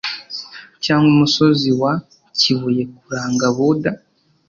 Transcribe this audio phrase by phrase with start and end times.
[0.83, 1.93] cyangwa umusozi wa
[2.37, 3.91] kibuye kuranga buda